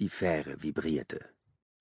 [0.00, 1.20] Die Fähre vibrierte.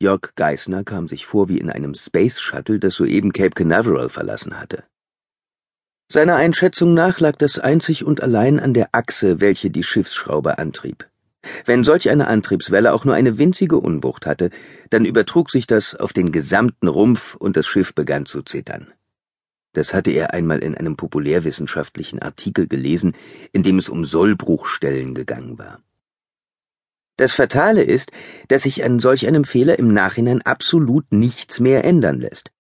[0.01, 4.59] Jörg Geisner kam sich vor wie in einem Space Shuttle, das soeben Cape Canaveral verlassen
[4.59, 4.83] hatte.
[6.11, 11.07] Seiner Einschätzung nach lag das einzig und allein an der Achse, welche die Schiffsschraube antrieb.
[11.65, 14.49] Wenn solch eine Antriebswelle auch nur eine winzige Unwucht hatte,
[14.89, 18.91] dann übertrug sich das auf den gesamten Rumpf und das Schiff begann zu zittern.
[19.71, 23.13] Das hatte er einmal in einem populärwissenschaftlichen Artikel gelesen,
[23.53, 25.81] in dem es um Sollbruchstellen gegangen war.
[27.19, 28.13] Das Fatale ist,
[28.47, 32.53] dass sich an solch einem Fehler im Nachhinein absolut nichts mehr ändern lässt.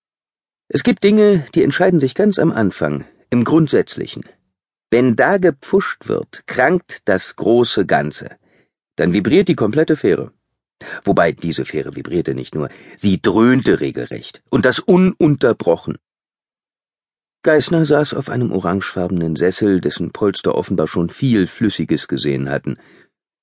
[0.67, 4.25] Es gibt Dinge, die entscheiden sich ganz am Anfang, im Grundsätzlichen.
[4.91, 8.31] Wenn da gepfuscht wird, krankt das große Ganze.
[8.97, 10.33] Dann vibriert die komplette Fähre.
[11.05, 12.67] Wobei diese Fähre vibrierte nicht nur,
[12.97, 15.99] sie dröhnte regelrecht, und das ununterbrochen.
[17.43, 22.77] Geißner saß auf einem orangefarbenen Sessel, dessen Polster offenbar schon viel Flüssiges gesehen hatten,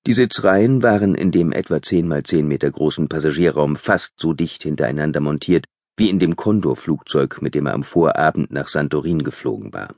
[0.06, 4.62] die Sitzreihen waren in dem etwa zehn mal zehn Meter großen Passagierraum fast so dicht
[4.62, 9.94] hintereinander montiert wie in dem Condor-Flugzeug, mit dem er am Vorabend nach Santorin geflogen war.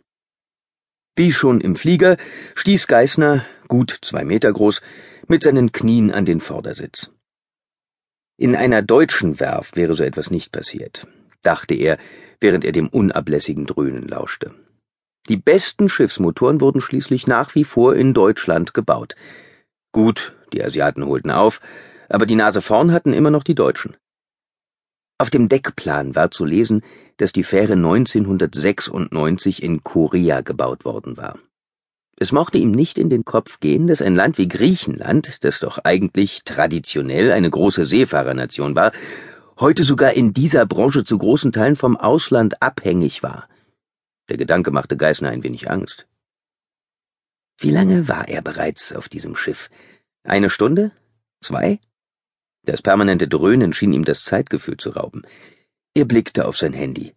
[1.16, 2.16] Wie schon im Flieger
[2.55, 4.80] stieß Geißner, gut zwei Meter groß,
[5.27, 7.10] mit seinen Knien an den Vordersitz.
[8.38, 11.08] In einer deutschen Werft wäre so etwas nicht passiert,
[11.42, 11.98] dachte er,
[12.41, 14.54] während er dem unablässigen Dröhnen lauschte.
[15.28, 19.16] Die besten Schiffsmotoren wurden schließlich nach wie vor in Deutschland gebaut,
[19.98, 21.60] Gut, die Asiaten holten auf,
[22.08, 23.96] aber die Nase vorn hatten immer noch die Deutschen.
[25.18, 26.82] Auf dem Deckplan war zu lesen,
[27.16, 31.41] dass die Fähre 1996 in Korea gebaut worden war.
[32.16, 35.80] Es mochte ihm nicht in den Kopf gehen, dass ein Land wie Griechenland, das doch
[35.82, 38.92] eigentlich traditionell eine große Seefahrernation war,
[39.58, 43.48] heute sogar in dieser Branche zu großen Teilen vom Ausland abhängig war.
[44.28, 46.06] Der Gedanke machte Geißner ein wenig Angst.
[47.60, 49.68] Wie lange war er bereits auf diesem Schiff?
[50.22, 50.92] Eine Stunde?
[51.40, 51.80] Zwei?
[52.64, 55.22] Das permanente Dröhnen schien ihm das Zeitgefühl zu rauben.
[55.92, 57.14] Er blickte auf sein Handy.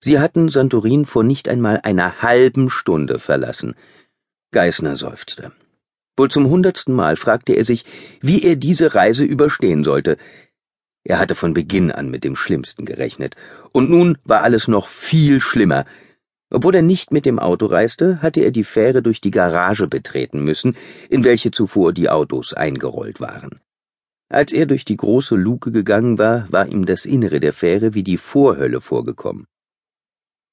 [0.00, 3.74] Sie hatten Santorin vor nicht einmal einer halben Stunde verlassen.
[4.52, 5.50] Geißner seufzte.
[6.16, 7.84] Wohl zum hundertsten Mal fragte er sich,
[8.20, 10.18] wie er diese Reise überstehen sollte.
[11.02, 13.34] Er hatte von Beginn an mit dem Schlimmsten gerechnet,
[13.72, 15.84] und nun war alles noch viel schlimmer.
[16.50, 20.44] Obwohl er nicht mit dem Auto reiste, hatte er die Fähre durch die Garage betreten
[20.44, 20.76] müssen,
[21.08, 23.60] in welche zuvor die Autos eingerollt waren.
[24.28, 28.02] Als er durch die große Luke gegangen war, war ihm das Innere der Fähre wie
[28.02, 29.46] die Vorhölle vorgekommen.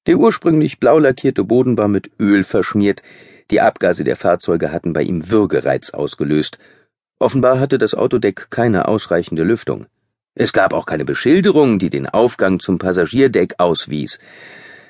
[0.06, 3.02] Der ursprünglich blau lackierte Boden war mit Öl verschmiert,
[3.50, 6.58] die Abgase der Fahrzeuge hatten bei ihm Würgereiz ausgelöst.
[7.18, 9.86] Offenbar hatte das Autodeck keine ausreichende Lüftung.
[10.34, 14.18] Es gab auch keine Beschilderung, die den Aufgang zum Passagierdeck auswies.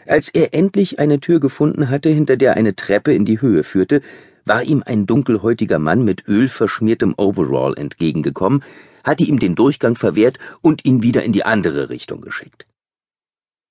[0.07, 4.03] Als er endlich eine Tür gefunden hatte, hinter der eine Treppe in die Höhe führte,
[4.45, 8.63] war ihm ein dunkelhäutiger Mann mit ölverschmiertem Overall entgegengekommen,
[9.05, 12.67] hatte ihm den Durchgang verwehrt und ihn wieder in die andere Richtung geschickt.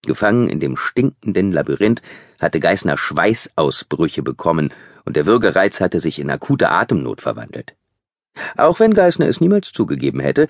[0.03, 2.02] Gefangen in dem stinkenden Labyrinth
[2.40, 4.74] hatte Geißner Schweißausbrüche bekommen
[5.06, 7.75] und der Würgereiz hatte sich in akute Atemnot verwandelt.
[8.58, 10.48] Auch wenn Geißner es niemals zugegeben hätte,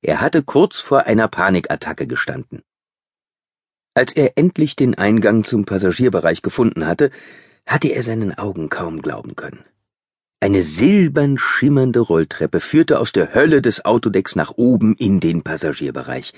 [0.00, 2.62] er hatte kurz vor einer Panikattacke gestanden.
[3.94, 7.10] Als er endlich den Eingang zum Passagierbereich gefunden hatte,
[7.64, 9.64] hatte er seinen Augen kaum glauben können.
[10.40, 16.34] Eine silbern schimmernde Rolltreppe führte aus der Hölle des Autodecks nach oben in den Passagierbereich.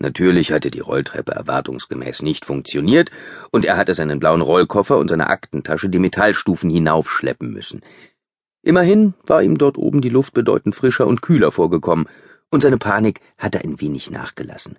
[0.00, 3.10] Natürlich hatte die Rolltreppe erwartungsgemäß nicht funktioniert,
[3.52, 7.82] und er hatte seinen blauen Rollkoffer und seine Aktentasche die Metallstufen hinaufschleppen müssen.
[8.62, 12.08] Immerhin war ihm dort oben die Luft bedeutend frischer und kühler vorgekommen,
[12.50, 14.78] und seine Panik hatte ein wenig nachgelassen.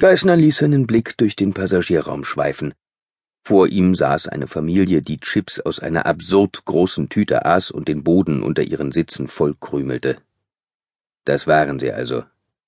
[0.00, 2.72] Geißner ließ seinen Blick durch den Passagierraum schweifen.
[3.42, 8.04] Vor ihm saß eine Familie, die Chips aus einer absurd großen Tüte aß und den
[8.04, 10.18] Boden unter ihren Sitzen vollkrümelte.
[11.24, 12.22] Das waren sie also,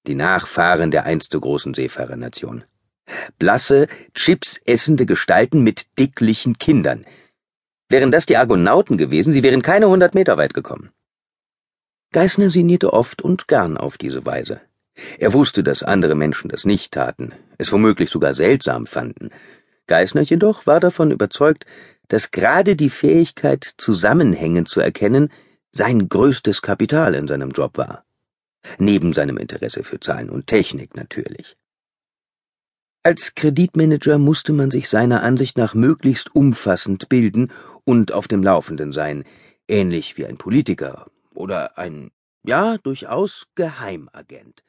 [0.08, 2.64] die Nachfahren der einst so großen Seefahrernation.
[3.38, 7.06] Blasse, Chips essende Gestalten mit dicklichen Kindern.
[7.88, 10.90] Wären das die Argonauten gewesen, sie wären keine hundert Meter weit gekommen.
[12.12, 14.60] Geißner sinnierte oft und gern auf diese Weise.
[15.18, 19.30] Er wusste, dass andere Menschen das nicht taten, es womöglich sogar seltsam fanden.
[19.86, 21.66] Geißner jedoch war davon überzeugt,
[22.08, 25.30] dass gerade die Fähigkeit, Zusammenhänge zu erkennen,
[25.72, 28.04] sein größtes Kapital in seinem Job war.
[28.78, 31.56] Neben seinem Interesse für Zahlen und Technik natürlich.
[33.02, 37.50] Als Kreditmanager musste man sich seiner Ansicht nach möglichst umfassend bilden
[37.84, 39.24] und auf dem Laufenden sein,
[39.68, 42.10] ähnlich wie ein Politiker oder ein,
[42.44, 44.62] ja, durchaus Geheimagent.